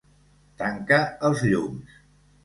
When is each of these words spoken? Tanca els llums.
Tanca 0.61 0.97
els 1.29 1.43
llums. 1.51 1.99